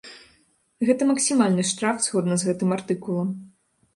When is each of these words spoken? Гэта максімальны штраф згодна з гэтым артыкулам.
Гэта 0.89 1.07
максімальны 1.09 1.65
штраф 1.71 2.01
згодна 2.07 2.33
з 2.45 2.49
гэтым 2.51 2.69
артыкулам. 2.79 3.29